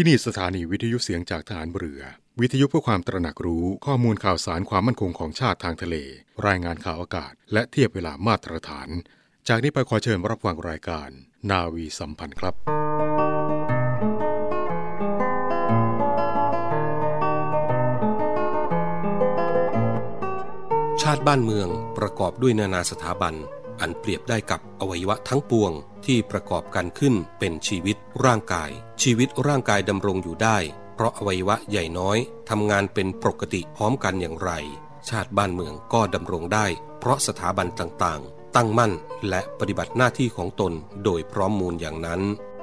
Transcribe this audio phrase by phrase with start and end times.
[0.00, 2.02] ที่นี่สถานีวิทยุเสียงจากทหารเรือ
[2.40, 5.96] วิทยุเพื่อความตระหนักรู้ข้อมูลข่าวสารความมั่นคงของชาติทางทะเล
[6.46, 8.88] รายงานข่าวอากาศ และเทียบเวลามาตรฐาน
[9.48, 11.08] จากนี้ไปขอเชิญรับฟังรายการ
[11.50, 12.54] นาวีสัมพันธ์ครับ
[21.02, 21.68] ชาติบ้านเมือง
[21.98, 23.34] ประกอบด้วยนานาสถาบัน
[23.80, 25.72] อันเปรียบได้กับอวัยวะทั้งปวง
[26.06, 28.70] ที่ประกอบกันขึ้นเป็นชีวิตร่างกาย
[29.02, 30.58] ชีวิตร่างกายดำรงอยู่ได้
[30.94, 32.18] เพราะอวัยวะใหญ่น้อย
[32.50, 34.50] ทำงานเป็นปกติพร้อมกันอย่างไร
[35.08, 36.66] ชาติบ้านเมืองก็ดำรงได้
[37.00, 38.92] เพราะสถาบันต่างๆ ตั้งมั่น
[39.28, 40.72] และปฏิบัติหน้าที่ของตน
[41.04, 42.20] โดยพร้อมมูลอย่างนั้น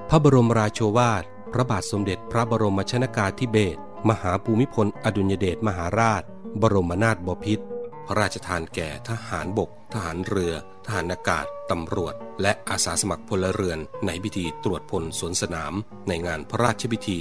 [0.09, 1.23] พระบรมราโชวาท
[1.53, 6.23] พระบาทสมเด็จพระบรมชนากาธิเบศรมหาภูมิพลอดุลยเดชมหาราช
[6.61, 7.65] บรมนาถบพิตร
[8.07, 10.53] พระราชทานแก่ทหารบก ทหารเรือ
[10.85, 15.73] ทหารอากาศ ตำรวจ และอาสาสมัครพลเรือน ในพิธีตรวจพลสวนสนาม
[16.07, 17.17] ในงานพระราชพิธี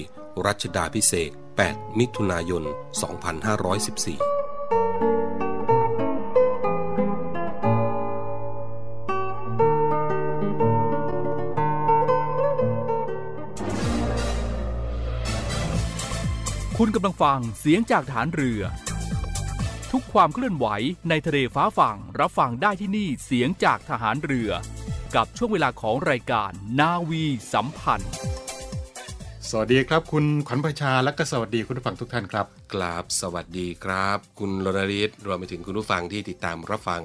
[0.47, 1.31] รัชดาพิเศษ
[1.65, 2.69] 8 มิถุนายน 2514
[16.79, 18.63] คุณกำลังฟังเสียงจากฐานเรือ
[19.99, 20.67] ทุกความเคลื่อนไหว
[21.09, 24.51] ในทะเลฟ้าฝั่งรับฟังได้ที่นี่เสียงจากทหารเรือ
[25.17, 26.51] กับช่วงเวลาของรายการ
[26.81, 28.13] นาวีสัมพันธ์
[29.51, 37.03] สวัสดีครับ คุณขวัญประชาและก็สวัสดีคุณผู้ฟังทุกท่านครับกราบสวัสดีครับ คุณรณริศรวมไปถึงคุณผู้ฟังที่ติดตามรับฟัง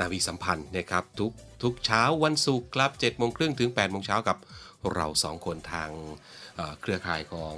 [0.00, 4.36] นาวีสัมพันธ์นะครับ ทุกทุกเช้าวันศุกร์ครับ7จ็ดโมงครึ่งถึง8ปดโมงเช้ากับ
[4.94, 5.90] เราสองคนทาง
[6.58, 7.56] เอ่อเครือข่ายของ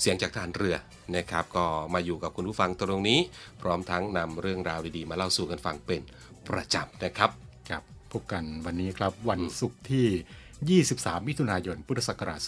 [0.00, 0.76] เสียงจากทหารเรือ
[1.16, 3.20] นะครับก็มาอยู่กับคุณผู้ฟังตรงนี้
[3.62, 6.02] พร้อมทั้งนำเรื่องราวดีๆ มาเล่าสู่กันฟังเป็น
[6.48, 7.30] ประจำนะครับ
[7.70, 12.40] ครับพบกันวันนี้ครับวันศุกร์ที่ 23 มิถุนายน พุทธศักราช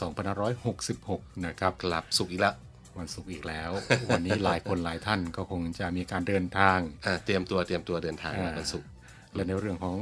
[0.69, 2.55] 2566 นะครับกลับสุกร์อีกแล้ว
[2.99, 3.71] วันศุกร์อีกแล้ว
[4.09, 8.89] วันนี้หลายคนหลายท่านก็คงจะมีการเดินทางอ่าเตรียมตัวเตรียมตัวเดินทางอ่าวันศุกร์
[9.35, 9.97] และในเรื่องของ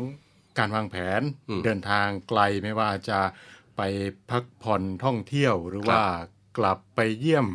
[0.59, 3.21] การวางแผนอืมเดินทางไกลไม่ว่าจะ
[3.77, 3.83] ไป
[4.31, 6.01] พักผ่อนท่องเที่ยวหรือว่า
[6.59, 7.47] กลับไปเยี่ยม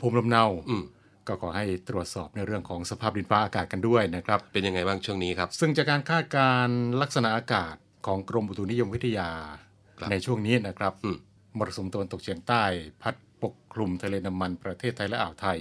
[0.00, 0.84] ภูมิลำเนาอืม
[1.28, 7.74] ก็ขอให้ตรวจสอบในเรื่องของสภาพดินฟ้าอากาศกันด้วยนะครับ เป็นยังไงบ้างช่วงนี้ครับ ซึ่งจากการคาดการณ์ลักษณะอากาศ
[8.06, 9.28] ของกรมอุตุนิยมวิทยา
[9.98, 11.16] ครับในช่วงนี้นะครับอืม
[11.58, 12.62] มรสุมตะวันตกเฉียงใต้
[13.02, 15.58] พัดปกคลุมทะเลน้ำมันประเทศไทยและอ่าวไทย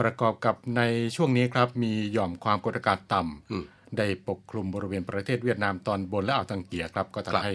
[0.00, 0.82] ประกอบกับใน
[1.16, 3.64] ช่วงนี้ครับ มีหย่อมความกดอากาศต่ำอืม
[3.98, 7.54] ได้ปกคลุมบริเวณประเทศเวียดนามตอนบนและอ่าวตังเกียครับ ก็ครับทำให้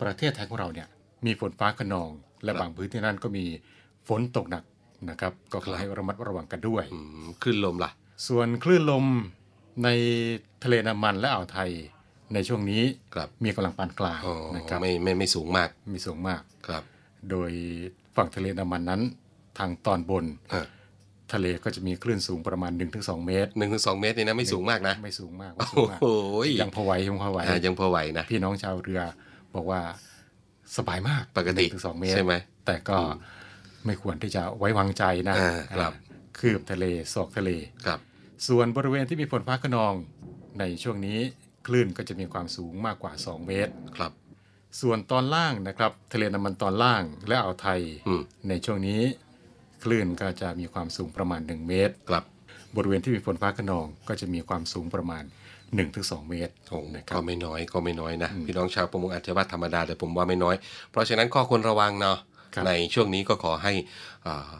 [0.00, 0.88] ประเทศไทยของเราเนี่ย
[1.26, 2.10] มีฝนฟ้าขนอง
[2.44, 3.44] และครับบางพื้นที่นั้นก็มี
[4.08, 4.64] ฝนตกหนัก
[5.10, 7.90] นะครับ ก็ขครัอบให้ระมัดระวังกันด้วยอืมขึ้นลมล่ะ
[8.28, 9.04] ส่วนคลื่นลม
[9.84, 9.88] ใน
[10.64, 11.70] ทะเลน้ำมันและอ่าวไทย
[12.34, 12.82] ในช่วงนี้
[13.14, 16.82] ครับมีกำลังปานกลางอ๋อนะครับไม่ไม่ไม่สูงมากมีสูงมากครับ
[17.30, 17.50] โดย
[18.16, 19.00] ฝั่งทะเลน้ำมันนั้น
[19.58, 20.66] ทางตอนบนอ่า
[21.32, 26.06] ทะเลก็จะมีคลื่นสูงประมาณ 1-2 เมตรหนึ่งถึงสองเมตรนี่นะไม่สูงมากนะ ไม่สูงมากไม่สูโอ้งมากโห
[26.60, 29.00] ยังพอไหวยังพอไหวอ่ายังพอไหวนะพี่น้องชาวเรือ
[29.54, 29.80] บอกว่า
[30.76, 32.34] สบายมากปกติ1-2เมตรใช่ไหม
[32.66, 32.98] แต่ก็
[33.86, 36.84] ไม่ควรที่จะไว้วางใจนะอ่าครับอ่าคืบทะเล
[37.14, 37.50] ศอกทะเล
[37.86, 37.98] ครับ
[38.48, 39.94] ส่วนบริเวณที่มีฝนฟ้าขนอง
[40.58, 41.18] ในช่วงนี้
[41.66, 44.12] คลื่นก็จะมีความสูงมากกว่า 2 เมตรครับ
[44.80, 49.00] ส่วนตอนล่างนะครับ ทะเลน้ำมันตอนล่างและอ่าวไทยอืมในช่วงนี้
[49.84, 52.24] คลื่นก็จะมีความสูงประมาณ 1 เมตรครับ
[52.76, 55.24] บริเวณที่มีฝนฟ้าขนองก็จะมีความสูงประมาณ
[55.76, 60.56] 1-2เมตรโอ้นะครัก็บไม่น้อยก็ไม่น้อยนะพี่น้องชาวประมงอาจจะว่าธรรมดาแต่ผมว่าไม่น้อย
[60.90, 62.18] เพราะฉะนั้นข้อควรระวังเนาะ
[62.54, 63.72] ครับในช่วงนี้ก็ขอให้
[64.26, 64.50] อ่า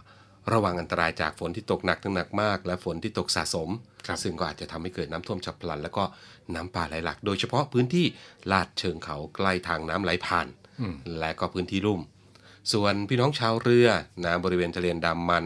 [0.53, 3.69] ระวังอันตรายจากฝนที่ตกหนักถึงหนักมาก และฝนที่ตกสะสม
[4.07, 6.05] ครับซึ่งก็อาจจะทำให้เกิดน้ำท่วมฉับพลัน แล้วก็
[6.55, 8.07] น้ำป่าไหลหลากโดยเฉพาะพื้นที่
[8.53, 10.47] ลาดเชิงเขาใกล้ทางน้ำไหลผ่าน
[10.81, 12.01] อืมและก็พื้นที่ลุ่ม
[12.73, 13.89] ส่วนพี่น้องชาวเรือ
[14.25, 15.45] นะบริเวณทะเลดำมัน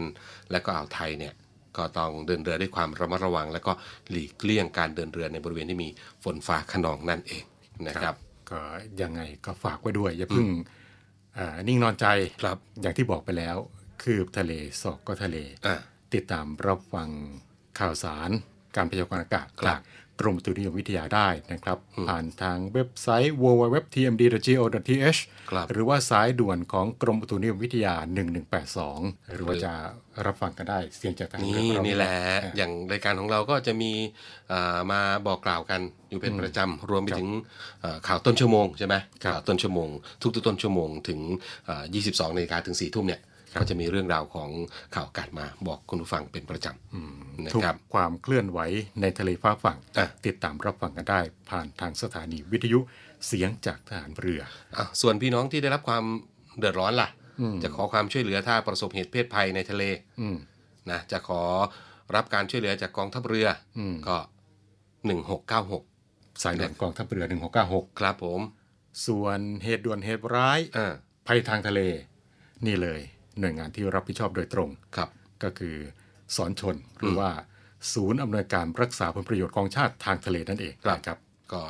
[0.51, 1.33] และก็อ่าวไทยเนี่ย
[1.77, 3.71] ก็ต้องเดินเรือด้วยความระมัดระวัง และก็
[4.09, 5.89] หลีกเลี่ยงการเดินเรือในบริเวณที่มี
[6.23, 7.43] ฝนฟ้าขนองนั่นเอง
[7.87, 8.15] นะครับ
[8.51, 8.59] ก็
[9.01, 10.47] ยังไงก็ฝากไว้ด้วย อย่าเพิ่ง
[11.37, 12.05] อ่านิ่งนอนใจ
[12.41, 13.57] ครับอย่างที่บอกไปแล้ว
[14.03, 14.51] คืบทะเล
[14.81, 15.75] ศอกก็ทะเลอ่า
[16.13, 17.09] ติดตามรับฟัง
[17.79, 18.29] ข่าวสาร
[18.75, 19.81] การพยากรณ์อากาศครับจาก
[20.19, 21.77] กรมอุตุนิยมวิทยาได้นะครับ
[22.07, 25.19] ผ่านทางเว็บไซต์ www.tmd.go.th
[25.49, 27.95] ครับหรือว่าสายด่วนของกรมอุตุนิยมวิทยา
[28.63, 29.73] 1182 หรือว่าจะ
[30.25, 33.91] รับฟังกันได้เสียงจากทางนี่เรือของเรานี่แหละอ่าอย่างรายการของเราก็จะมี
[34.51, 37.29] อ่ามาบอกกล่าวกันอยู่เป็นประจำรวมไปถึง
[37.83, 39.89] อ่าข่าวต้นชั่วโมงใช่ไหมครับข่าวต้นชั่วโมง
[40.21, 41.19] ทุกๆต้นชั่วโมงถึง
[41.67, 43.21] อ่า22นาฬิกาถึง4ทุ่มเนี่ย
[43.59, 44.49] ก็จะมีเรื่องราวของ
[44.95, 48.59] ข่าวอากาศมาบอกคุณผู้ฟังเป็นประจำนะทุกครับความเคลื่อนไหว
[49.01, 51.19] ในทะเลฟ้าฝั่งอะติดตามรับฟังกันได้
[51.49, 52.79] ผ่านทางสถานีวิทยุ
[53.27, 54.41] เสียงจากทหารเรือ
[54.77, 56.03] อะส่วนพี่น้องที่ได้รับความ
[56.59, 57.22] เดือดร้อนล่ะอืม
[57.63, 59.83] จะขอความช่วยเหลือถ้าประสบเหตุเพศภัยในทะเล
[60.21, 60.37] อืม
[60.91, 61.41] นะจะขอ
[62.15, 63.47] รับการช่วยเหลือจากกองทัพเรือ
[63.79, 64.17] อมก็
[65.09, 67.25] 1696สายด่วนกองทัพเรือ
[67.61, 68.41] 1696ครับผม
[69.07, 70.93] ส่วนเหตุด่วนเหตุร้ายอ่า
[71.27, 71.81] ภัยทางทะเล
[72.65, 72.99] นี่เลย
[73.39, 75.09] หน่วยงานที่รับผิดชอบโดยตรงครับ
[75.43, 75.75] ก็คือ
[76.35, 77.29] สอนชนหรือว่า
[77.93, 81.19] ศูนย์อำนวยการรักษาผลประโยชน์ของชาติทางทะเลนั่นเองครับนะครับ
[81.53, 81.61] ก็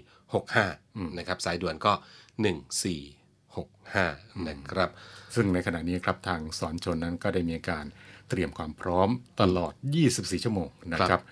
[0.00, 1.92] 1465นะครับสายด่วนก็
[3.92, 4.90] 1465 นะครับ
[5.34, 7.84] ซึ่งในขณะนี้ครับทางสอนชนนั้นก็ได้มีการ
[8.28, 9.08] เตรียมความพร้อม
[9.40, 9.72] ตลอด
[10.08, 11.24] 24 ชั่วโมงนะคครัรับบ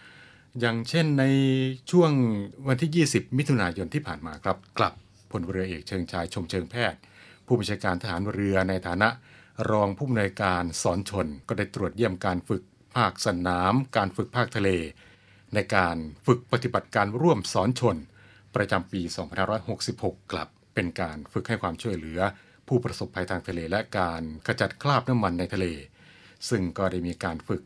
[0.60, 1.24] อย่างเช่นใน
[1.90, 2.12] ช่วง
[2.68, 4.92] วันที่ 20 มิถุนายนที่ผ่านมาครับครับ
[5.30, 7.00] พลเรือเอกเชิงชายชมเชิงแพทย์
[7.46, 9.08] ผู้บัญชาการทหารเรือในฐานะ
[9.70, 12.62] รองผู้อำนวยการสอนชน ก็ได้ตรวจเยี่ยมการฝึก
[12.96, 14.68] ภาคสนาม การฝึกภาคทะเล
[15.54, 15.96] ในการ
[16.26, 17.96] ฝึกปฏิบัติการร่วมสอนชน
[18.54, 19.00] ประจำปี
[19.66, 22.20] 2566ครับ เป็นการฝึกให้ความช่วยเหลือ
[22.68, 25.66] ผู้ประสบภัยทางทะเลและการขจัดคราบน้ำมันในทะเล
[26.48, 27.62] ซึ่งก็ได้มีการฝึก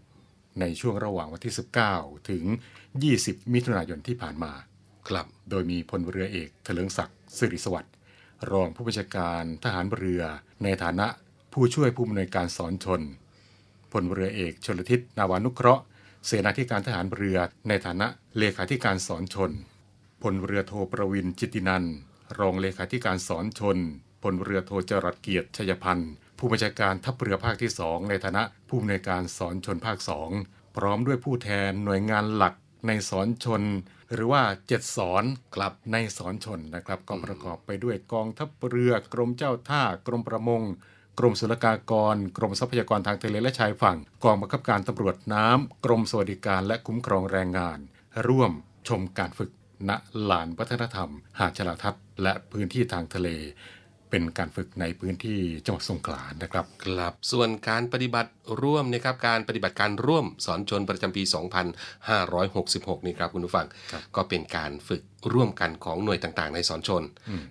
[0.61, 1.55] ในช่วงระหว่างวันที่
[1.91, 2.45] 19 ถึง
[2.99, 4.53] 20 มิถุนายนที่ผ่านมา
[5.09, 7.95] ครับ โดยมีพลเรือเอกเถลิงศักดิ์สิริสวัสดิ์
[8.51, 10.23] รองผู้บัญชาการทหารเรือ
[10.65, 11.07] ในฐานะ
[11.53, 13.03] ผู้ช่วยผู้อำนวยการสอนชน
[13.93, 15.83] พลเรือเอกชลทิศนาวานุเคราะห์
[16.27, 17.39] เสนาธิการทหารเรือ
[17.69, 18.07] ในฐานะ
[18.39, 19.53] เลขาธิการสอนชน
[20.23, 21.89] พลเรือโทประวินจิตินันท
[22.39, 23.79] รองเลขาธิการสอนชน
[24.23, 30.31] พลเรือโทจรัสเกียรติชัยพันธ์ผู้บัญชาการทัพเรือภาคที่สองในฐานะผู้อำนวยการสอนชนภาคสอง
[30.77, 32.55] พร้อมด้วยผู้แทนหน่วยงานหลัก
[32.87, 33.63] ในสอนชน
[34.13, 35.25] หรือว่าเจ็ดสอน
[35.55, 40.63] ครับในสอนชนนะครับก็ประกอบไปด้วยกองทัพเรือกรมเจ้าท่ากรมประมง
[41.19, 47.79] กรมศุลกากร กรมทรัพยากรทางทะเลและชายฝั่ง กองบังคับการตำรวจน้ำกรมสวัสดิการและคุ้มครองแรงงาน
[48.27, 48.53] ร่วม
[48.89, 49.51] ชมการฝึก
[49.89, 49.91] ณ
[50.31, 53.29] ลานวัฒนธรรม หาดฉลาทัศน์และพื้นที่ทางทะเล
[54.11, 58.31] เป็นการฝึกในพื้นที่จังหวัดสงขลานะครับ ครับ ส่วนการปฏิบัติ
[58.63, 61.23] ร่วมนะครับการปฏิบัติการร่วมสอนชนประจำปี
[61.95, 65.03] 2566 นี่ครับคุณผู้ฟังครับก็เป็นการฝึก
[65.33, 67.03] ร่วมกันของหน่วยต่างๆ ในสอนชน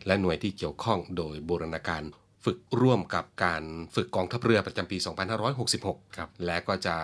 [0.08, 2.04] และหน่วยที่เกี่ยวข้องโดยบูรณาการ
[2.46, 3.64] ฝึกร่วมกับการ
[3.96, 4.98] ฝึกกองทัพเรือประจำปี
[5.58, 6.96] 2566 ครับ และก็จะ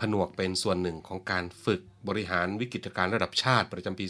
[0.00, 4.04] ผนวกเป็นส่วนหนึ่งของการฝึกบริหารวิกฤตการณ์ระดับชาติประจำปี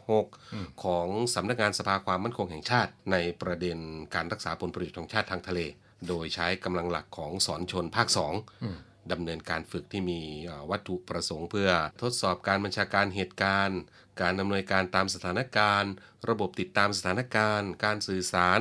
[0.00, 3.78] 2566 ของสำนักงานสภาความมั่นคงแห่งชาติ ในประเด็น
[4.14, 5.60] การรักษาผลประโยชน์ของชาติทางทะเล
[6.08, 11.70] โดยใช้กำลังหลักของสอนชนภาค2 ดำเนินการฝึกที่มีเอ่อวัตถุประสงค์เพื่อ
[12.02, 13.78] ทดสอบการบัญชาการเหตุการณ์
[14.20, 15.92] การดำเนินการตามสถานการณ์
[16.28, 18.60] ระบบติดตามสถานการณ์ การสื่อสาร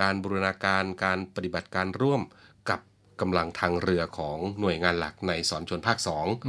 [0.00, 2.22] การบูรณาการ การปฏิบัติการร่วม
[2.70, 2.80] กับ
[3.20, 5.98] กำลังทางเรือของหน่วยงานหลักในสอนชนภาค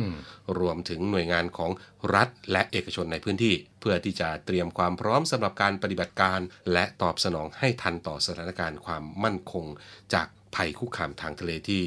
[0.03, 1.71] 2รวมถึงหน่วยงานของ
[2.15, 6.39] รัฐและเอกชนในพื้นที่ เพื่อที่จะเตรียมความพร้อมสำหรับการปฏิบัติการ
[6.73, 9.65] และตอบสนองให้ทันต่อสถานการณ์ความมั่นคง
[10.13, 11.83] จากภัยคุกคามทางทะเลที่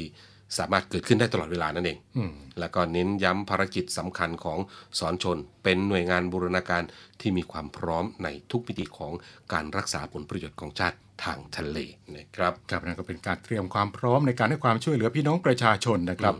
[0.57, 4.59] สามารถเกิดขึ้นได้ตลอดเวลานั่นเองอืมแล้วก็เน้นย้ำภารกิจสำคัญของ
[4.99, 6.83] สอนชน เป็นหน่วยงานบูรณาการ
[7.21, 9.13] ที่มีความพร้อมในทุกมิติของ
[9.53, 11.77] การรักษาผลประโยชน์ของชาติทางทะเล
[12.15, 16.35] นะครับครับนั่นก็เป็นการเตรียมความพร้อมในการให้ความช่วยเหลือพี่น้องประชาชนนะครับ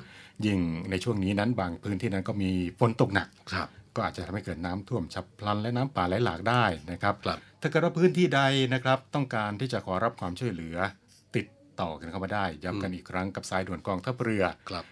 [0.45, 8.41] ยิ่งในช่วงนี้นั้นบางพื้นที่นั้นก็มีฝนตกหนักครับก็อาจจะทำให้เกิดน้ำท่วมฉับพลันและน้ำป่าไหลหลากได้นะครับครับถ้าเกิดว่าพื้นที่ใด
[8.73, 10.77] นะครับ ต้องการที่จะขอรับความช่วยเหลือ
[11.77, 14.85] ติดต่อกันเข้ามาได้ ย้ำกันอีกครั้งกับสายด่วนกองทัพเรือครับ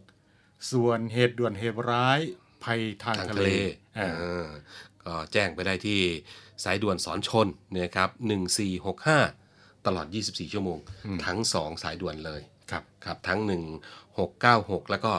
[0.00, 2.20] 1696 ส่วนเหตุด่วนเหตุร้าย
[2.64, 3.50] ภัยทางทางทะทะเลเล
[3.98, 4.46] อ่าเออ
[5.04, 6.00] ก็แจ้งไปได้ที่
[6.64, 7.46] สายด่วนสอนชน
[7.76, 8.10] นะครับ
[8.92, 10.78] 1465 ตลอด 24 ชั่วโมง
[11.26, 13.40] ทั้ง 2 สายด่วนเลยครับครับทั้ง
[14.14, 15.12] 1696 แล้วก็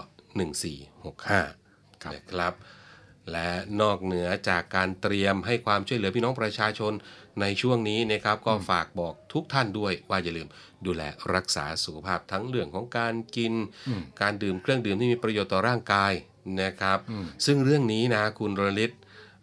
[0.77, 1.23] 1465
[2.03, 2.53] ครับนะครับ
[3.31, 3.49] และ
[3.81, 6.93] นอกเหนือจากการเตรียมให้ความช่วยเหลือพี่น้องประชาชน
[7.41, 10.47] ในช่วงนี้นะครับก็ฝากบอกทุกท่านด้วยว่าอย่าลืม
[10.85, 11.01] ดูแล
[11.35, 13.53] รักษาสุขภาพทั้งเรื่องของการกิน
[14.21, 16.13] การดื่มเครื่องดื่มที่มีประโยชน์ต่อร่างกาย
[16.61, 16.99] นะครับ
[17.45, 18.91] ซึ่งเรื่องนี้นะคุณรลิต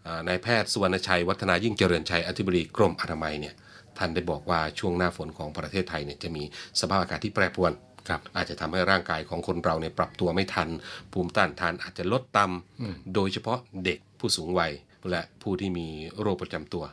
[0.06, 3.54] อ่านายแพทย์สุวรรณชัย วัฒนายิ่งเจริญชัยอธิบดีกรมอนามัยเนี่ย
[3.98, 6.42] ท่านได้บอกว่าช่วงหน้าฝนของประเทศไทยเนี่ยจะมี
[6.80, 7.72] สภาพอากาศที่แปรปรวน
[8.08, 10.68] ครับอาจจะทำให้ร่างกายของคนเราเนี่ยปรับตัวไม่ทัน
[11.12, 14.72] ภูมิต้านทานอาจจะลดต่ำโดยเฉพาะเด็กผู้สูงวัย
[15.10, 15.86] และผู้ที่มี
[16.20, 16.84] โรคประจำตัว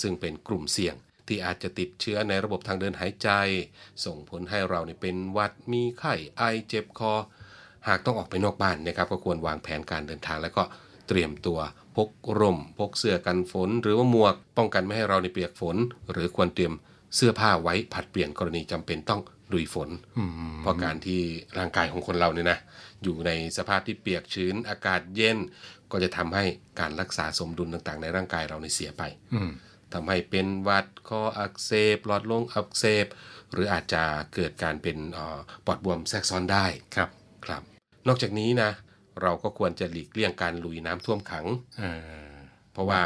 [0.00, 0.94] ซึ่งเป็นกลุ่มเสี่ยง
[1.28, 3.28] ที่อาจจะติดเชื้อในระบบทางเดินหายใจ
[4.04, 7.12] ส่งผลให้เราเนี่ยเป็นหวัดมีไข้ไอเจ็บคอ
[7.88, 10.62] หากต้องออกไปนอกบ้านนะครับ ก็ควรวางแผนการเดินทางแล้วก็
[11.08, 11.58] เตรียมตัว
[11.96, 15.76] พกร่ม พกเสื้อกันฝน หรือว่าหมวก ป้องกันไม่ให้เราในเปียกฝน
[16.12, 16.72] หรือควรเตรียม
[17.16, 19.20] เสื้อผ้าไว้ผัดเปลี่ยนกรณีจำเป็นต้อง
[19.52, 19.90] ดุยฝน
[20.60, 21.20] เพราะการที่
[21.58, 22.58] ร่างกายของคนเราเนี่ยนะ
[23.02, 25.38] อยู่ในสภาพที่เปียกชื้นอากาศเย็น
[25.90, 26.44] ก็จะทำให้
[26.80, 29.02] การรักษาสมดุลต่างๆ ในร่างกายเราในยเสียไป
[29.34, 29.50] อืม
[29.94, 33.06] ทำให้เป็นหวัดคออักเสบหลอดลมอักเสบ
[33.52, 34.02] หรืออาจจะ
[34.34, 37.10] เกิดการเป็นเอ่อปอดบวมแทรกซ้อนได้ครับ
[37.46, 37.62] ครับ
[38.08, 38.70] นอกจากนี้นะ
[39.22, 41.46] เราก็ควรจะหลีกเลี่ยงการลุยน้ำท่วมขัง
[41.78, 41.84] เอ
[42.32, 42.36] อ
[42.72, 43.00] เพราะว่า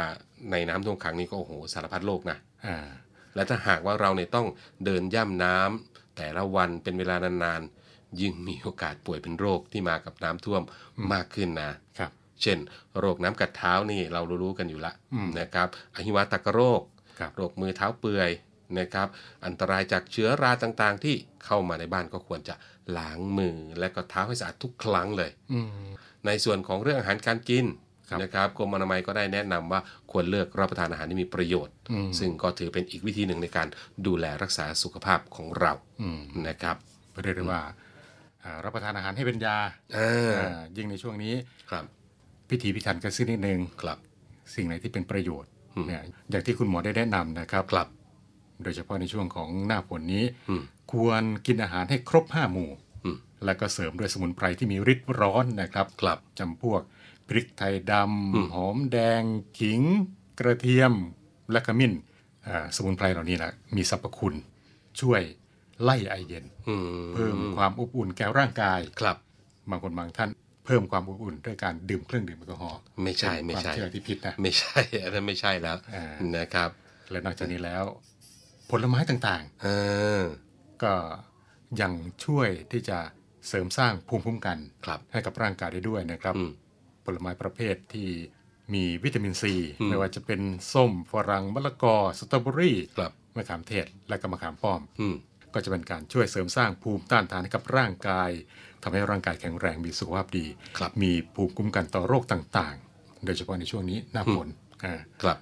[0.51, 2.87] ในน้ำท่วมขังนี่ก็โอ้โหสารพัดโรคนะอ่า
[3.35, 4.47] และถ้าหากว่าเราเนี่ยต้อง
[4.85, 10.61] เดินย่ำน้ำแต่ละวันเป็นเวลานานๆยิ่งมีโอกาสป่วยเป็นโรคที่มากับน้ำท่วม
[11.13, 12.57] มากขึ้นนะครับ เช่น
[12.99, 16.81] โรคน้ำกัดเท้านี่เรารู้ๆกันอยู่ละอืมนะครับอหิวาตกโรค
[17.19, 18.31] ครับโรคมือเท้าเปื่อย
[18.79, 19.07] นะครับ
[19.45, 21.15] อันตรายจากเชื้อราต่างๆ ที่
[21.45, 22.55] เข้ามาในบ้านก็ควรจะ
[22.97, 25.67] ล้างมือและก็เท้าให้สะอาดทุกครั้งเลยอืม
[26.25, 27.65] ในส่วนของเรื่องอาหารการกิน
[28.09, 33.67] ครับนะครับกรมอนามัยก็ได้แนะนำว่าควรเลือกรับประทานอาหารที่มีประโยชน์อืมซึ่งก็ถือเป็นอีกวิธีหนึ่งในการ
[34.07, 36.75] ดูแลรักษาสุขภาพของเราอืมนะครับ
[37.23, 37.61] เรียกได้ว่า
[38.43, 39.57] อ่ารับประทานอาหารให้เป็นยา
[39.97, 41.33] อ่าอ่ายิ่งในช่วงนี้
[41.71, 41.85] ครับ
[42.49, 43.97] พิถีพิถันกันสักนิดนึงครับ
[44.53, 47.87] สิ่งไหนที่เป็นประโยชน์อืมเนี่ยอย่างที่คุณหมอได้แนะนำนะครับครับ
[48.63, 52.71] โดยเฉพาะในช่วงของหน้าฝนนี้อืมควรกินอาหารให้ครบห้าหมู่
[53.05, 56.81] อืมแล้วก็เสริมด้วยสมุนไพรที่มีฤทธิ์ร้อนนะครับครับจำพวก
[57.27, 57.93] พริกไทยด
[58.35, 59.23] อืมำหอมแดง
[59.59, 59.81] ขิง
[60.39, 60.93] กระเทียม
[61.51, 61.93] และขมิ้น
[62.47, 64.33] อ่าสมุนไพรเหล่านี้นะมีสรรพคุณ
[65.01, 65.21] ช่วย
[65.83, 66.75] ไล่ไอเย็นอื
[67.13, 69.17] เพิ่มความอบอุ่นแก่ร่างกายครับ
[69.69, 70.29] บางคนบางท่าน
[70.67, 76.05] เพิ่มความอบอุ่นด้วยการดื่มเครื่องดื่มแอลกอฮอล์ไม่ใช่ไม่ความใช่เชื่อที่ผิดนะไม่ใช่อันนั้นไม่ใช่แล้วอ่า
[76.37, 76.69] นะครับ
[77.11, 77.83] และนอกจากนี้แล้ว
[78.69, 79.67] ผลไม้ต่างเอ
[80.21, 80.93] อๆก็
[81.81, 81.93] ยัง
[82.25, 82.97] ช่วยที่จะ
[83.47, 86.51] เสริมสร้างภูมิคุ้มกันครับให้กับร่างกายได้ด้วยนะครับอืม
[87.05, 88.09] ผลไม้ประเภทที่
[88.73, 90.41] มีวิตามินซีอืมไม่ว่าจะเป็น
[90.73, 95.15] ส้มฝรั่งมะละกอสตรอเบอรี่ครับมะขามเทศและก็มะขามป้อมอืม
[95.53, 98.29] ก็จะเป็นการช่วยเสริมสร้างภูมิต้านทานให้กับร่างกาย
[98.83, 100.45] ทำให้ร่างกายแข็งแรงมีสุขภาพดี
[100.77, 104.47] ครับมีภูมิคุ้มกันต่อโรคต่างๆ โดยเฉพาะในช่วงนี้หน้าฝน
[104.83, 105.37] อ่าครับ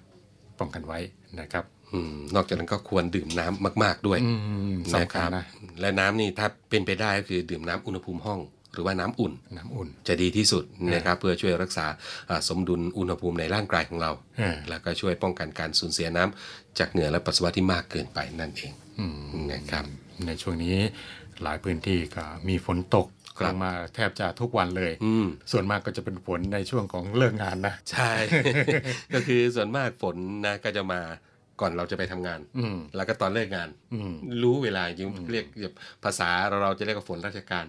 [0.59, 0.99] ป้องกันไว้
[1.39, 4.31] นะครับอืมนอกจากนั้นก็ควรดื่มน้ำมาก ๆด้วยอื
[4.73, 5.45] มนะสำคคัญรับนะ
[5.81, 8.41] และน้ำนี่ถ้าเป็นไปได้ก็คือดื่มน้ำอุณหภูมิห้อง
[8.73, 10.63] หรือว่าน้ำอุ่นน้ำอุ่น จะดีที่สุด
[10.95, 11.85] นะครับเพื่อช่วยรักษา
[12.29, 19.17] อ่าสมดุลอุณหภูมิในร่างกายของเราเออแล้วก็ช่วยป้องกันการสูญเสียน้ำจากเหงื่อและปัสสาวะที่มากเกินไปนั่นเองอืม
[19.51, 19.85] นะครับ
[20.25, 20.75] ในช่วงนี้
[21.43, 28.11] หลายพื้นที่ก็มีฝนตกครับ ลงมาแทบจะทุกวันเลยอืมส่วนมากก็จะเป็นฝนในช่วงของเลิกงานนะ ใช่
[29.13, 30.15] ก็คือส่วนมากฝน
[30.45, 31.01] นะก็จะมา
[31.61, 34.13] ก่อนเราจะไปทำงานอืมแล้วก็ตอนเลิกงานอืม
[34.43, 37.65] รู้เวลาจริงเรียกแบบภาษาเราเราจะเรียกว่าฝนราชการ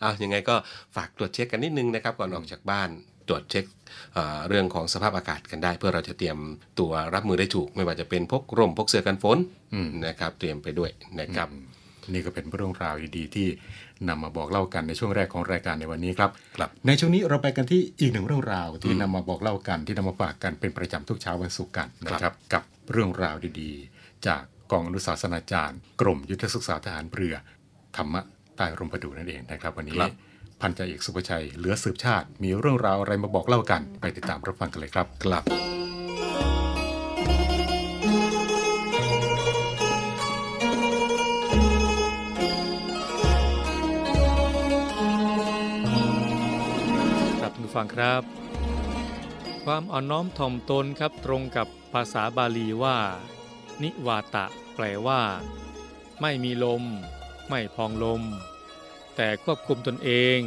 [0.00, 0.54] เอายังไงก็
[0.96, 2.90] ฝากตรวจเช็คกันนิดนึงนะครับ ก่อนออกจากบ้าน
[3.28, 3.64] ตรวจเช็ค
[4.14, 6.38] เอ่อเรื่องของสภาพอากาศกันได้ เพื่อเราจะเตรียม
[6.78, 9.38] ตัวรับมือได้ถูก ไม่ว่าจะเป็นพกร่มพกเสื้อกันฝน
[9.74, 11.48] อืมนะครับ เตรียมไปด้วยนะครับ
[12.12, 13.48] นี่ก็เป็นเรื่องราวดีๆที่
[14.08, 24.42] นำมาบอกเล่ากันในช่วงแรกของรายการในวันนี้ครับครับ ในช่วงนี้เราไปกันที่อีกหนึ่งเรื่องราวที่นำมาบอกเล่ากันที่นำมาฝากกันเป็นประจำทุกเช้าวันศุกร์กันนะครับ กับเรื่องราวดีๆ จาก
[24.72, 27.34] กองอนุสาสนาจารย์ กรมยุทธศึกษาทหารเรือ
[27.96, 28.20] ธรรมะ
[28.56, 30.12] ใต้ร่มประดูนั่นเองนะครับวันนี้ครับ
[30.60, 36.61] พันจ่าเอกสุภชัยเหลือสืบชาติ มีเรื่องราวอะไรมาบอกเล่ากัน ไปติดตามรับฟังกันเลยครับกลับครับ
[47.82, 48.22] ฟังครับ
[49.64, 52.98] ความอ่อนน้อมถ่อมตนครับตรงกับภาษาบาลีว่า
[53.82, 55.22] นิวาตะ แปลว่า
[56.20, 56.82] ไม่มีลม
[57.48, 58.22] ไม่พองลม
[59.16, 60.38] แต่ควบคุมตนเอง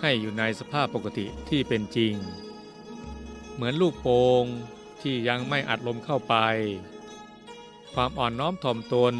[0.00, 2.14] ให้อยู่ในสภาพปกติที่เป็นจริง
[3.54, 4.44] เหมือนลูกโป่ง
[5.02, 6.34] ที่ยังไม่อัดลมเข้าไป
[7.94, 9.14] ความอ่อนน้อมถ่อมตน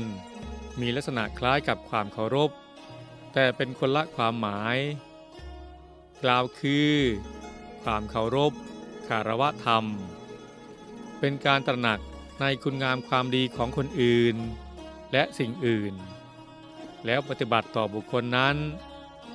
[0.81, 2.51] มีลักษณะคล้ายกับความเคารพ
[3.33, 4.79] แต่เป็นคนละความหมาย
[6.23, 6.93] กล่าวคือ
[7.83, 8.53] ความเคารพ
[9.09, 9.85] คารวะธรรม
[11.21, 12.01] เป็นการตระหนัก
[12.41, 14.37] ในคุณงามความดีของคนอื่น
[15.13, 15.95] และสิ่งอื่น
[17.07, 18.57] แล้วปฏิบัติต่อบุคคลนั้น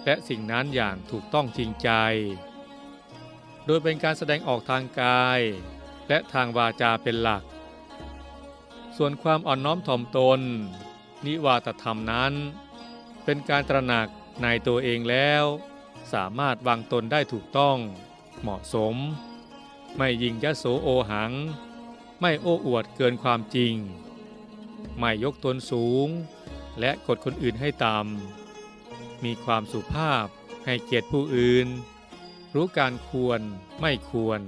[0.06, 1.90] และสิ่งนั้นอย่างถูกต้องจริงใจ
[3.66, 5.40] โดยเป็นการแสดงออกทางกาย
[6.08, 7.44] และทางวาจาเป็นหลัก
[8.98, 10.42] ส่วนความอ่อนน้อมถ่อมตน
[11.26, 12.34] นิวาตธรรมนั้น
[13.26, 14.08] เป็นการตระหนัก
[14.44, 15.44] ในตัวเองแล้ว
[16.14, 17.78] สามารถวางตนได้ถูกต้อง
[18.44, 18.96] เหมาะสม
[19.98, 21.32] ไม่ยิงยโสโอหัง
[22.20, 23.76] ไม่โอ้อวดเกินความจริง
[24.98, 26.08] ไม่ยกตนสูง
[26.80, 30.26] และกดคนอื่นให้ต่ำมีความสุภาพ
[30.66, 31.68] ให้เกียรติผู้อื่น
[32.56, 33.40] รู้การควร
[33.82, 34.42] ไม่ควร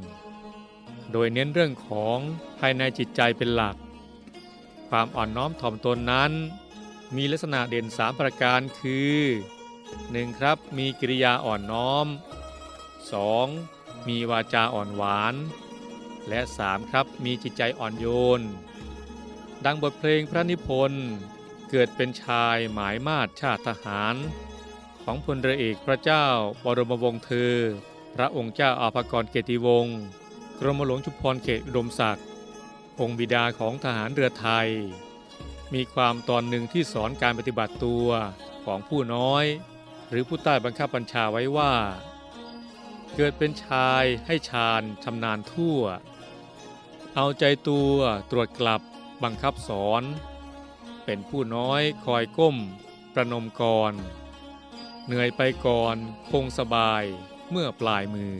[1.11, 2.17] โดยเน้นเรื่องของ
[2.59, 3.75] ภายในจิตใจเป็นหลัก
[4.89, 6.31] ความอ่อนน้อมถ่อมตนนั้น
[7.15, 9.17] มีลักษณะเด่นสามประการคือ
[9.97, 10.39] 1.
[10.39, 12.07] ครับมีกิริยาอ่อนน้อม
[13.33, 13.74] 2.
[14.07, 15.35] มีวาจาอ่อนหวาน
[16.29, 16.91] และ 3.
[16.91, 18.05] ครับมีจิตใจอ่อนโย
[18.39, 18.41] น
[19.65, 21.05] ดังบทเพลงพระนิพนธ์
[21.69, 24.15] เกิดเป็นชายหมายมาดชาติทหาร
[25.03, 26.25] ของพลเรือเอกพระเจ้า
[26.63, 27.55] บรมวงศ์เธอ
[28.15, 29.97] พระองค์เจ้าอาภากรเกติวงศ์
[30.59, 32.25] กรมหลวงชุมพรเขตอุดมศักดิ์
[32.99, 34.69] องค์บิดาของทหารเรือไทย
[35.73, 38.07] มีความตอนหนึ่งที่สอนการปฏิบัติตัว
[38.65, 39.45] ของผู้น้อย
[40.09, 41.73] หรือผู้ใต้บังคับบัญชาไว้ว่า
[43.15, 45.79] เกิดเป็นชายให้ชาญชำนาญทั่ว
[47.15, 47.95] เอาใจตัว
[48.31, 48.81] ตรวจกลับ
[49.23, 50.03] บังคับสอน
[51.05, 52.57] เป็นผู้น้อยคอยก้ม
[53.13, 53.93] ประนมกร
[55.05, 55.95] เหนื่อยไปก่อน
[56.29, 57.03] คงสบาย
[57.51, 58.35] เมื่อปลายมือ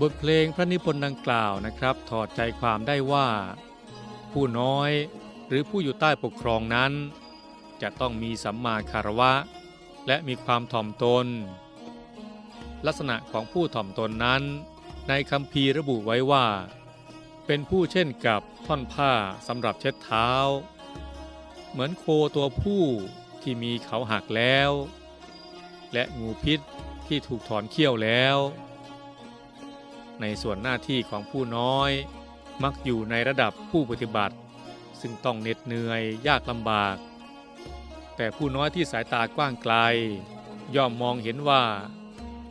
[0.00, 3.28] บทเพลงพระนิพนธ์ดังกล่าวนะครับ ถอดใจความได้ว่า
[4.32, 4.90] ผู้น้อย
[5.46, 6.92] หรือผู้อยู่ใต้ปกครองนั้น
[7.82, 9.32] จะต้องมีสัมมาคารวะ
[10.06, 11.26] และมีความถ่อมตน
[12.86, 14.42] ลักษณะของผู้ถ่อมตนนั้น
[15.08, 16.46] ในคำพีระบุไว้ว่า
[17.46, 19.12] เป็นผู้เช่นกับท่อนผ้า
[19.48, 20.30] สำหรับเช็ดเท้า
[21.70, 22.04] เหมือนโค
[22.36, 22.84] ตัวผู้
[23.42, 24.70] ที่มีเขาหักแล้ว
[25.92, 26.60] และงูพิษ
[27.06, 28.36] ที่ถูกถอนเขี้ยวแล้ว
[30.20, 31.90] ในส่วนหน้าที่ของผู้น้อย
[32.62, 34.36] มักอยู่ในระดับผู้ปฏิบัติ
[35.00, 36.96] ซึ่งต้องเหน็ดเหนื่อยยากลำบาก
[38.16, 39.74] แต่ผู้น้อยที่สายตากว้างไกล
[40.76, 41.62] ย่อมมองเห็นว่า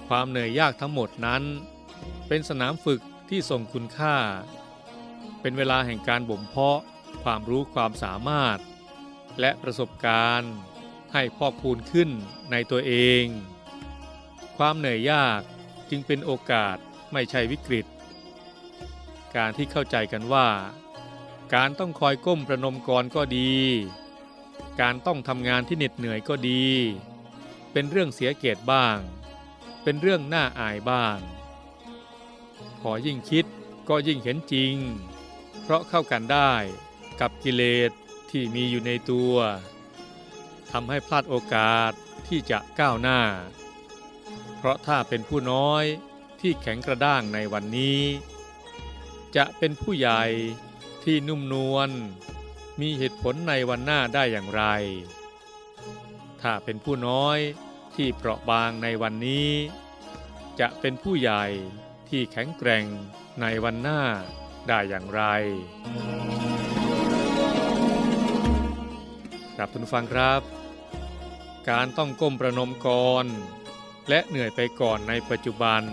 [0.09, 1.43] ความเหนื่อยยากทั้งหมดนั้น
[2.27, 4.15] เป็นสนามฝึกที่ทรงคุณค่า
[5.41, 6.79] เป็นเวลาแห่งการบ่มเพาะ
[7.23, 8.57] ความรู้ความสามารถ
[9.39, 10.53] และประสบการณ์
[11.13, 12.09] ให้พอกพูนขึ้น
[12.51, 13.25] ในตัวเอง
[14.57, 15.41] ความเหนื่อยยาก
[15.89, 16.77] จึงเป็นโอกาส
[17.13, 17.85] ไม่ใช่วิกฤต
[19.35, 20.49] การที่เข้าใจกันว่า
[21.55, 23.53] การต้องคอยก้มประนมกรก็ดี
[24.81, 26.65] การต้องทำงานที่เหน็ดเหนื่อยก็ดี
[27.71, 28.97] เป็นเรื่องเสียเกียรติบ้าง
[29.83, 31.19] เป็นเรื่องน่าอายบ้าง
[32.79, 33.45] พอยิ่งคิด
[33.89, 34.75] ก็ยิ่งเห็นจริง
[35.61, 36.53] เพราะเข้ากันได้
[37.21, 37.91] กับกิเลส
[38.29, 39.35] ที่มีอยู่ในตัว
[40.71, 41.91] ทำให้พลาดโอกาส
[42.27, 43.21] ที่จะก้าวหน้า
[44.57, 45.83] เพราะถ้าเป็นผู้น้อย
[46.41, 48.01] ที่แข็งกระด้างในวันนี้
[49.35, 50.23] จะเป็นผู้ใหญ่
[51.03, 51.89] ที่นุ่มนวล
[52.79, 54.63] มีเหตุผลในวันหน้าได้อย่างไร
[56.41, 57.39] ถ้าเป็นผู้น้อย
[58.03, 59.49] ที่เปราะบางในวันนี้
[60.59, 61.45] จะเป็นผู้ใหญ่
[62.09, 62.85] ที่แข็งแกร่ง
[63.41, 64.01] ในวันหน้า
[64.67, 65.21] ได้อย่างไร
[69.55, 70.41] ครับทุนฟังครับ
[71.69, 72.87] การต้องก้มประนมก
[73.23, 73.25] ร
[74.09, 75.83] และเหนื่อยไปก่อนในปัจจุบัน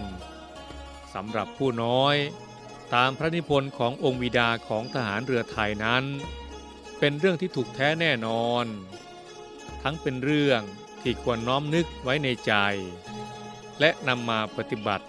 [1.15, 2.17] สำหรับผู้น้อย
[2.95, 6.05] ตามพระนิพนธ์ขององค์วิดาของทหารเรือไทยนั้น
[6.99, 8.65] เป็นเรื่องที่ถูกแท้แน่นอน
[9.83, 10.63] ทั้งเป็นเรื่อง
[11.09, 12.53] ที่ควรน้อมนึกไว้ในใจ
[13.81, 15.07] และนำมาปฏิบัติ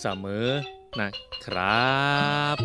[0.00, 0.48] เสมอ
[1.00, 1.10] นะ
[1.44, 1.94] ครั
[2.54, 2.56] บ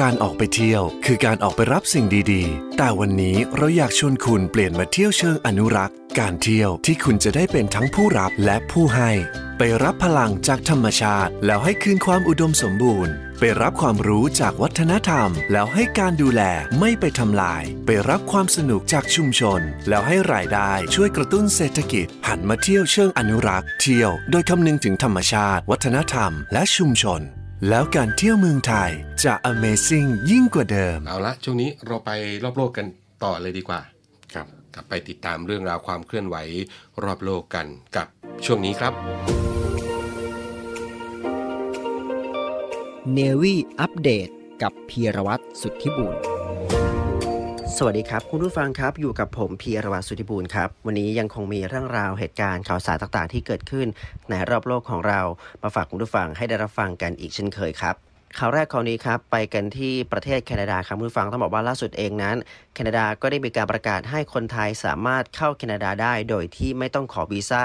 [0.00, 9.12] การออกไปเที่ยวคือการออกไปรับสิ่งดีๆ แต่วันนี้เราอยากชวนคุณเปลี่ยนมาเที่ยวเชิงอนุรักษ์ การเที่ยวที่คุณจะได้เป็นทั้งผู้รับและผู้ให้
[9.62, 16.42] ไปรับพลังจากธรรมชาติ แล้วให้คืนความอุดมสมบูรณ์ ไปรับความรู้จากวัฒนธรรม แล้วให้การดูแล
[16.78, 27.20] ไม่ไปทำลาย ไปรับความสนุกจากชุมชน แล้วให้รายได้ช่วยกระตุ้นเศรษฐกิจ หันมาเที่ยวเชิงอนุรักษ์ เที่ยวโดยคำนึงถึงธรรมชาติ วัฒนธรรม และชุมชน
[27.68, 28.90] แล้วการเที่ยวเมืองไทย
[29.24, 32.10] จะ Amazing ยิ่งกว่าเดิม เอาละช่วงนี้เราไป
[32.44, 32.86] รอบโลกกัน
[33.24, 33.80] ต่อเลยดีกว่า
[34.34, 36.36] ครับกลับไปติดตามเรื่องราวความเคลื่อนไหว
[37.04, 38.06] รอบโลกกันกับ
[38.44, 38.94] ช่วงนี้ครับ
[43.14, 44.28] เนวี่อัปเดต
[44.62, 46.14] กับพีรวัตรสุทธิบุญ
[47.76, 53.86] สวัสดีครับคุณผู้ฟังครับอยู่กับผมพีรวัตรสุทธิบุญครับ วันนี้ยังคงมีเรื่องราวเหตุการณ์ข่าวสารต่างๆ ที่เกิดขึ้น
[54.30, 55.20] ในรอบโลกของเรา
[55.62, 57.96] มาฝากคุณผู้ฟังให้ได้รับฟังกันอีกเช่นเคยครับ
[58.38, 62.36] ข่าวแรกข่าวนี้ครับ ไปกันที่ประเทศแคนาดาครับคุณผู้ฟังต้องบอกว่าล่าสุดเองนั้น
[62.74, 67.62] แคนาดาก็ได้มีการประกาศให้คนไทยสามารถเข้าแคนาดาได้ โดยที่ไม่ต้องขอวีซ่า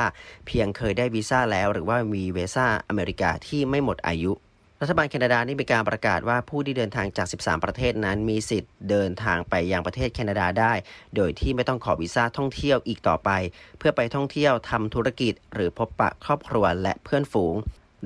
[0.47, 4.33] เพียงเคยได้วีซ่าแล้ว หรือว่ามีวีซ่าอเมริกาที่ไม่หมดอายุ
[4.81, 10.73] รัฐบาลแคนาดานี่มีการประกาศว่าผู้ที่เดินทางจาก 13 ประเทศนั้น มีสิทธิ์เดินทางไปยังประเทศแคนาดาได้
[11.15, 13.29] โดยที่ไม่ต้องขอวีซ่าท่องเที่ยวอีกต่อไป
[13.77, 17.55] เพื่อไปท่องเที่ยวทำธุรกิจ หรือพบปะครอบครัวและเพื่อนฝูง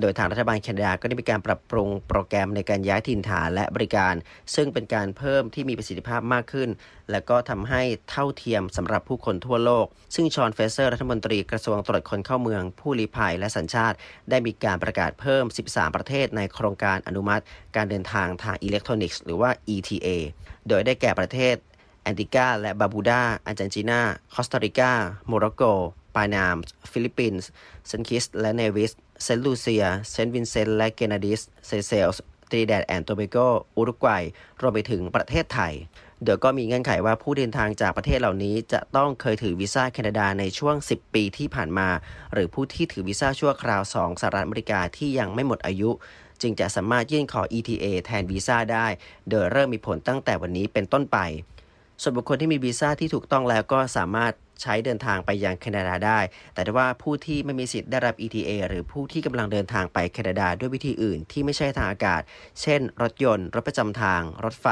[0.02, 4.14] โดยทางรัฐบาลแคนาดาก็ได้มีการปรับปรุงโปรแกรมในการย้ายถิ่นฐานและบริการ
[4.56, 6.70] ซึ่งเป็นการเพิ่มที่มีประสิทธิภาพมากขึ้น
[7.12, 13.98] และก็ทำให้เท่าเทียมสำหรับผู้คนทั่วโลก ซึ่งฌอนเฟรเซอร์รัฐมนตรีกระทรวงตรวจคนเข้าเมือง ผู้ลี้ภัยและสัญชาติ
[14.30, 17.44] ได้มีการประกาศเพิ่ม 13 ประเทศในโครงการอนุมัติ
[17.76, 20.08] การเดินทางทางอิเล็กทรอนิกส์หรือว่า ETA
[20.68, 21.56] โดยได้แก่ประเทศ
[22.04, 24.02] แอนติกาและบาร์บูดาอาร์เจนตินา
[24.34, 24.92] คอสตาริกา
[25.28, 25.64] โมร็อกโก
[26.16, 26.58] ปานามา
[26.92, 27.50] ฟิลิปปินส์
[27.88, 28.92] เซนต์คิตส์และเนวิส
[29.24, 33.38] เซนต์ลูเซีย เซนต์วินเซนต์และเกรนาดีนส์ เซเชลส์ตรินิแดดแอนด์โตเบโก
[33.76, 34.24] อุรุกวัย
[34.62, 35.74] รวมไปถึงประเทศไทย
[36.24, 41.90] เดี๋ยวก็มีเงื่อนไขว่าผู้เดินทางจากประเทศเหล่านี้ จะต้องเคยถือวีซ่าแคนาดาในช่วง 10 ปีที่ผ่านมา
[42.34, 45.90] หรือผู้ที่ถือวีซ่าชั่วคราว2สหรัฐอเมริกาที่ยังไม่หมดอายุ
[46.42, 48.88] จึงจะสามารถยื่นขอ ETA แทนวีซ่าได้
[49.30, 51.18] โดยเริ่มมีผลตั้งแต่วันนี้เป็นต้นไป
[52.02, 56.20] ส่วนบุคคลที่มีวีซ่าที่ถูกต้องแล้วก็สามารถ ใช้เดินทางไปยังแคนาดาได้
[56.54, 62.22] แต่ว่าผู้ที่ไม่มีสิทธิ์ได้รับ ETA หรือผู้ที่กำลังเดินทางไปแคนาดาด้วยวิธีอื่น ที่ไม่ใช่ทางอากาศ
[62.62, 64.68] เช่น รถยนต์ รถประจำทาง รถไฟ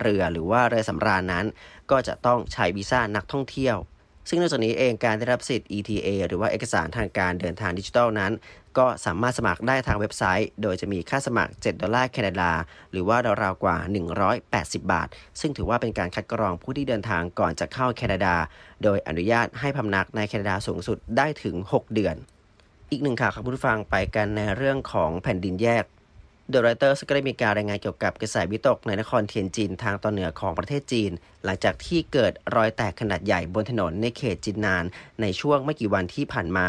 [0.00, 1.46] เรือหรือว่าเรือสำราญนั้น
[1.90, 3.76] ก็จะต้องใช้วีซ่านักท่องเที่ยว
[4.32, 8.32] ซึ่งนอกจากนี้เองการได้รับสิทธิ์ ETA หรือว่าเอกสารทางการเดินทางดิจิทัลนั้น
[8.78, 12.50] ก็สามารถสมัครได้ทางเว็บไซต์ โดยจะมีค่าสมัคร 7 ดอลลาร์แคนาดา
[12.92, 13.76] หรือว่าราวๆกว่า
[14.30, 15.08] 180 บาท
[15.40, 18.34] ซึ่งถือว่าเป็นการคัดกรองผู้ที่เดินทางก่อนจะเข้าแคนาดา
[18.82, 22.16] โดยอนุญาตให้พำนักในแคนาดาสูงสุดได้ถึง 6 เดือน
[22.90, 25.84] อีกหนึ่งข่าวครับผู้ฟังไปกันในเรื่องของแผ่นดินแยก
[26.50, 31.10] เดอะไรเตอร์สก็ได้มีการรายงานเกี่ยวกับกระแสวิตกในนครเทียนจินทางตอนเหนือของประเทศจีน
[31.44, 34.84] หลังจากที่เกิดรอยแตกขนาดใหญ่บนถนนในเขตจินนาน
[35.20, 36.68] ในช่วงไม่กี่วันที่ผ่านมา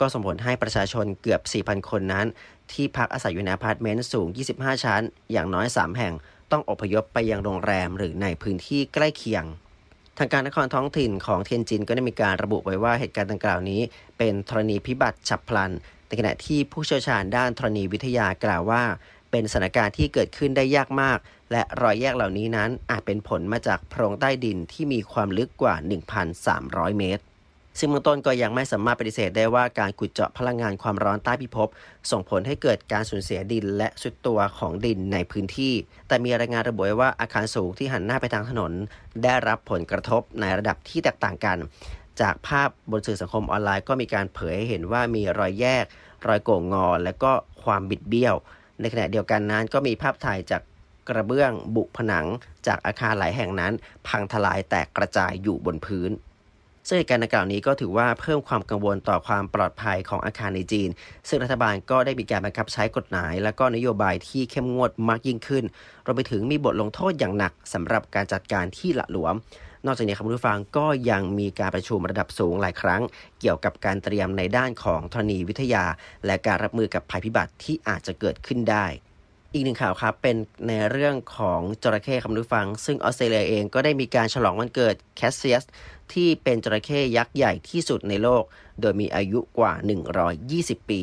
[0.00, 2.26] ก็ส่งผลให้ประชาชนเกือบ 4,000 คนนั้น
[2.72, 6.12] ที่พักอาศัยอยู่ในอพาร์ตเมนต์สูง 25 ชั้น อย่างน้อย 3 แห่ง
[6.52, 9.44] ต้องอพยพไปยังโรงแรมหรือในพื้นที่ใกล้เคียง
[10.18, 13.80] ทางการนครท้องถิ่นของเทียนจินก็ได้มีการระบุไว้ว่าเหตุการณ์ดังกล่าวนี้
[14.18, 15.72] เป็นธรณีพิบัติฉับพลัน
[16.06, 18.82] ในขณะที่ผู้เชี่ยวชาญด้านธรณีวิทยากล่าวว่า
[19.30, 21.18] เป็นสถานการณ์ที่เกิดขึ้นได้ยากมาก
[21.52, 25.74] และรอยแยกเหล่านี้นั้นอาจเป็นผลมาจากโพรงใต้ดินที่มีความลึกกว่า
[26.36, 27.24] 1,300 เมตร
[27.78, 31.68] ซึ่งเบื้องต้นก็ยังไม่สามารถปฏิเสธได้ว่าการขุดเจาะพลังงานความร้อนใต้พิภพ
[32.10, 35.74] ส่งผลให้เกิดการสูญเสียดินและสุดตัวของดินในพื้นที่
[36.08, 38.72] แต่มีรายงานระบุว่าอาคารสูงที่หันหน้าไปทางถนน
[39.22, 41.58] ได้รับผลกระทบในระดับที่แตกต่างกัน
[42.20, 45.84] จากภาพบนสื่อสังคมออนไลน์ก็มีการเผยให้เห็นว่ามีรอยแยก
[46.28, 48.34] รอยโก่งงอ และก็ความบิดเบี้ยว
[48.80, 50.62] ในขณะเดียวกันนั้นก็มีภาพถ่ายจาก
[51.08, 52.26] กระเบื้องบุผนัง
[52.66, 53.72] จากอาคารหลายแห่งนั้น
[54.08, 56.10] พังทลายแตกกระจายอยู่บนพื้น
[56.86, 60.88] ซึ่งเหตุการณ์ดังกล่าวนี้ก็ถือว่าเพิ่มความกังวลต่อความปลอดภัยของอาคารในจีน
[61.28, 65.64] ซึ่งรัฐบาลก็ได้มีการบังคับใช้กฎหมาย และก็นโยบายที่เข้มงวดมากยิ่งขึ้น
[66.06, 69.34] รวมไปถึงมีบทลงโทษอย่างหนักสำหรับการจัดการที่ละหลวม
[69.86, 73.02] นอกจากนี้ครับคุณผู้ฟังก็ยังมีการประชุมระดับสูงหลายครั้ง
[73.40, 75.84] เกี่ยวกับการเตรียมในด้านของธรณีวิทยา
[76.26, 78.86] และการรับมือกับภัยพิบัติที่อาจจะเกิดขึ้นได้
[79.52, 80.36] อีกหนึ่งข่าวครับ เป็น
[80.68, 85.64] ในเรื่องของจระเข้ครับคุณผู้ฟัง ซึ่งออสเตรเลียเองก็ได้มีการฉลองวันเกิดแคสเซียส
[86.12, 88.42] ที่เป็นจระเข้ยักษ์ใหญ่ที่สุดในโลก
[88.80, 89.72] โดยมีอายุกว่า
[90.30, 91.02] 120 ปี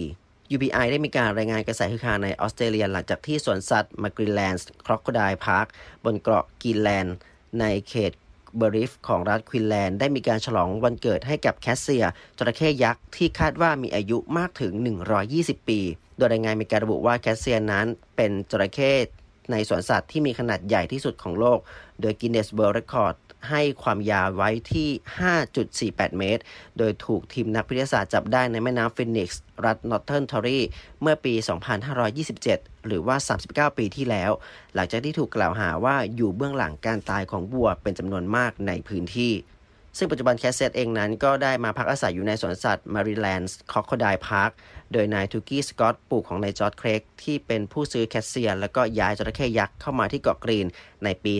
[0.55, 5.65] UPI ได้มีการรายงานกระแสฮือฮาในออสเตรเลียหลังจากที่สวนสัตว์ Marineland Crocodile Park
[6.05, 7.15] บนเกาะกรีนไอแลนด์
[7.59, 8.11] ในเขต
[8.57, 12.05] เบริฟของรัฐควีนส์แลนด์ได้มีการฉลองวันเกิดให้กับแคสเซียส
[12.37, 14.73] จระเข้ยักษ์ที่คาดว่ามีอายุมากถึง
[15.21, 15.79] 120 ปี
[16.17, 18.93] โดยรายงานมีการระบุว่าแคสเซียสนั้นเป็นจระเข้
[19.51, 21.59] ในสวนสัตว์ที่มีขนาดใหญ่ที่สุดของโลก
[22.01, 23.15] โดย Guinness World Records
[23.49, 24.89] ให้ความยาวไว้ที่
[25.49, 26.41] 5.48 เมตร
[26.77, 30.59] โดยถูกทีมนักวิทยาศาสตร์จับได้ในแม่น้ำฟินนิสส์รัฐนอร์เทิร์นเทร์ริทอรี
[31.01, 31.33] เมื่อปี
[32.09, 34.31] 2527 หรือว่า 39 ปีที่แล้ว
[34.75, 39.33] หลังจากที่ถูกกล่าวหาว่าอยู่เบื้องหลังการตายของวัวเป็นจำนวนมากในพื้นที่
[39.97, 44.51] ซึ่งปัจจุบันแคสเซียสเองนั้นก็ได้มาพักอาศัยอยู่ในสวนสัตว์ Marineland Crocodile Park
[44.93, 50.67] โดยนายทูกี้สกอตปู่ของนายจอร์ดเครกที่เป็นผู้ซื้อแคสเซียสแล้วก็ย้ายจระเข้ยักษ์เข้ามาที่เกาะกรีน
[51.03, 51.33] ในปี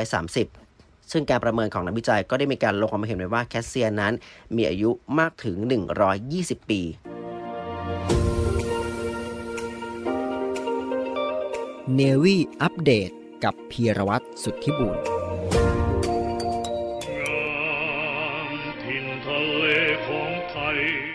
[0.00, 0.69] 2530
[1.12, 4.12] ซึ่งการประเมินของนักวิจัยก็ได้มีการลงความเห็นไว้ว่าแคสเซียสนั้น
[4.56, 5.56] มีอายุมากถึง
[6.14, 6.80] 120 ปี
[11.94, 13.10] Navy Update
[13.44, 15.19] กับพีรวัตรสุทธิบุญ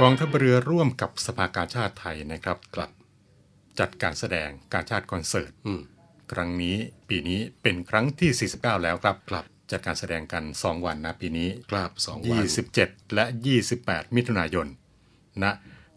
[0.00, 2.90] กองทัพเรือร่วมกับสภากาชาติไทยนะครับครับ
[3.80, 5.82] จัดการแสดงการชาติคอนเสิร์ตอืม
[6.32, 6.76] ครั้งนี้
[7.08, 12.44] ปีนี้เป็นครั้งที่ 49 แล้วครับครับจัดการแสดงกัน 2 วันนะปีนี้ครับสองวัน
[12.78, 13.24] 27 และ
[13.70, 14.66] 28 มิถุนายน
[15.42, 15.44] ณ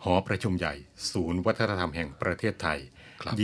[0.04, 0.74] หอประชุมใหญ่
[1.12, 2.78] ศูนย์วัฒนธรรมแห่งประเทศไทย
[3.22, 3.36] ครับ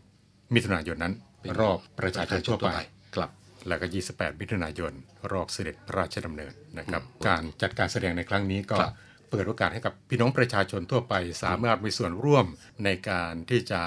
[0.00, 1.14] 27 มิถุนายนนั้น
[1.60, 2.70] รอบประชาชนทั่วไป
[3.14, 3.30] ครับ
[3.68, 4.92] แล้วก็ 28 มิถุนายน
[5.32, 8.92] รอบเสด็จพระราชดำเนินนะครับ การจัดการแสดงในครั้งนี้ก็ครับ
[9.32, 12.46] เปิดโอกาสให้กับพี่น้องประชาชนทั่วไป สามารถมีส่วนร่วม
[12.84, 13.80] ในการที่จะ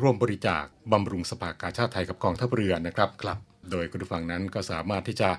[0.00, 3.38] ร่วมบริจาคบำรุงสภากาชาติไทยกับกองทัพเรือนะครับครับ
[3.70, 5.30] โดยคุณผู้ฟังนั้นก็สามารถที่จะ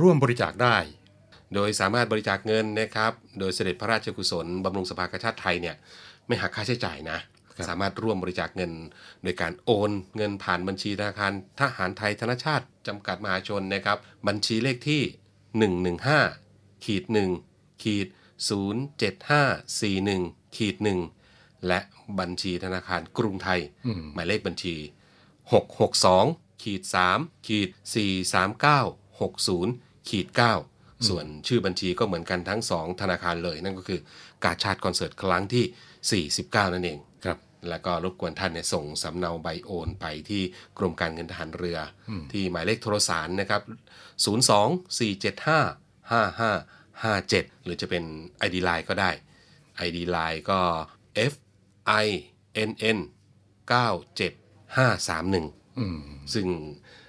[0.00, 0.76] ร่วมบริจาคได้
[1.54, 5.76] โดยสามารถบริจาคเงินนะครับโดยเสด็จพระราชกุศลบำรุงสภากาชาติไทยเนี่ย
[6.26, 7.18] ไม่หักค่าใช้จ่ายนะ
[7.68, 8.72] สามารถร่วมบริจาคเงิน
[9.22, 15.02] โดยการโอนเงินผ่านบัญชีธนาคารทหารไทยธนชาติ จำกัดมหาชนนะครับ บัญชีเลขที่
[16.10, 17.04] 115ขีด
[17.44, 20.76] 1ขีด 07541ขีด
[21.20, 21.80] 1และ
[22.18, 24.74] บัญชีธนาคารกรุงไทยอืมหมายเลขบัญชี
[25.50, 26.82] 662ขีด
[27.14, 27.68] 3ขีด
[28.62, 30.26] 439 60ขีด
[30.68, 34.00] 9ส่วนชื่อบัญชีก็เหมือนกันทั้ง 2 ธนาคารเลย นั่นก็คือ
[34.44, 40.42] กาชาติคอนเสิร์ตครั้งที่ 49 นั่นเองครับแล้วก็รบกวนท่านเนี่ยส่งสำเนาใบโอนไปที่
[40.78, 41.78] กรมการเงินทหารเรือ
[42.10, 43.60] อที่หมายเลขโทรสารนะครับ
[47.02, 48.02] 024755557 หรือจะเป็น
[48.46, 49.10] ID Line ก็ได้
[49.86, 50.60] ID Line ก็
[51.30, 51.32] F
[52.04, 52.06] I
[52.68, 52.98] N N
[53.72, 56.00] 97531อืม
[56.34, 56.46] ซึ่ง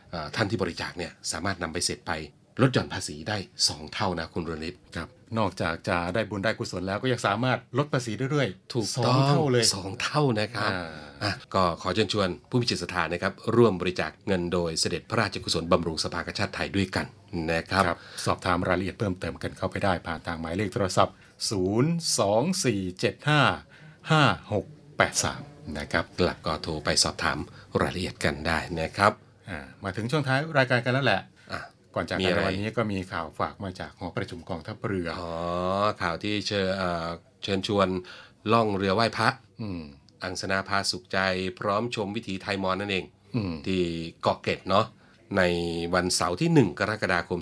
[0.10, 2.12] เอ่อท่านที่บริจาคเนี่ยสามารถนำไปเสร็จไป
[2.62, 10.84] ลดหย่อนภาษีได้ 2 เท่านะคุณรณิตครับ นอกจากจะได้บุญได้กุศลแล้วก็ยังสามารถลดภาษีได้ด้วยถูกสอต้องงเท่าเลยสองเท่านะครับอ่า
[11.24, 17.06] อะก็ขอเชิญชวนผู้มีจิตศรัทธานะครับ ร่วมบริจาคเงินโดยเสด็จพระราชกุศลบำรุงสภากาชาติไทยด้วยกัน
[17.52, 21.16] นะครับครับสอบถามรายละเอียดเพิ่มเติมกันเข้าไปได้ผ่านทางหมายเลขโทรศัพท์
[24.44, 27.38] 024755683 นะครับหลักก็โทรไปสอบถาม
[27.82, 29.12] รายละเอียดกันได้นะครับ
[29.50, 31.60] อ่ามาถึงช่วงท้ายรายการกันแล้วแหละอะ
[31.96, 35.32] ก่อนจากมีกันอะไรในวันนี้ก็มีข่าวฝากมาจากหอประชุมกองทัพเรือ อ๋อ
[36.02, 37.08] ข่าวที่เชิญเอ่อ
[37.44, 37.88] เชิญชวน
[38.54, 39.30] ล่องเรือไหว้พระ
[39.62, 39.82] อืม
[40.24, 41.20] อังสนาพาสุขใจ
[41.60, 43.82] พร้อมชมวิถีไทยมอญนั่นเองอืมที่
[44.22, 44.86] เกาะเกร็ดเนาะ
[45.38, 45.42] ใน
[45.94, 47.40] วันเสาร์ที่ 1 กรกฎาคม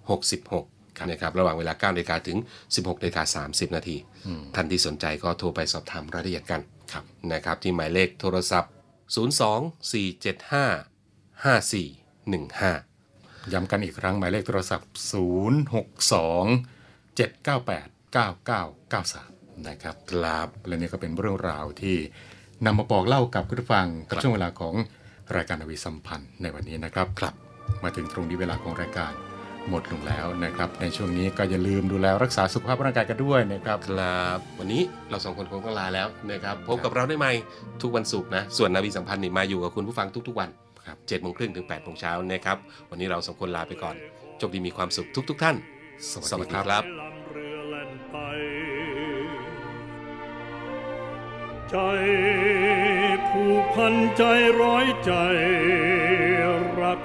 [0.00, 2.38] 2566 นะครับ ระหว่างเวลา9นาฬิกาถึง
[2.74, 3.96] 16นาฬิกา30 นาที
[4.54, 6.60] ท่านที่สนใจก็โทรไปสอบถามรายละเอียดกัน
[6.92, 8.72] ครับนะครับ ที่หมายเลขโทรศัพท์
[9.14, 9.18] 02
[9.92, 14.94] 475 5415 ย้ำกันอีกครั้งหมายเลขโทรศัพท์ 062
[17.16, 21.96] 798 9993 นะครับครับและนี่ก็เป็นเรื่องราวที่
[22.64, 24.74] นำมาบอกเล่ากับคุณผู้ฟังกับครับช่วงเวลาของ
[25.34, 27.34] รายการนาวีสัมพันธ์ในวันนี้นะครับครับ
[27.84, 29.12] มาถึงตรงนี้เวลาของรายการ
[29.68, 37.32] หมดลงแล้วนะครับ ในช่วงนี้ก็อย่าลืมดูแลรักษาสุขภาพร่างกายกันด้วยนะครับครับวันนี้เราสองคนคงต้องลาแล้วนะครับพบกับเราได้ใหม่
[37.82, 40.50] ทุกวันศุกร์นะส่วนนาวีสัมพันธ์นี่มาอยู่กับคุณผู้ฟังทุกๆวัน
[40.86, 42.56] ครับ7จ็ดโมงครึ่งถึง8ปดโมงเช้านะครับ
[42.90, 43.96] วันนี้เราสองคนลาไปก่อน
[44.38, 45.56] โชคดีมีความสุขทุก ๆ ท่าน
[46.30, 48.16] สวัสดีครับลำเรือแล่นไป
[51.70, 51.74] ใจ
[53.32, 54.22] ผูกพันใจ
[54.60, 55.12] ร้อยใจ
[56.80, 57.00] รัก